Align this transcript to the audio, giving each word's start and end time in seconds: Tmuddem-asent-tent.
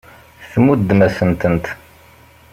Tmuddem-asent-tent. 0.51 1.65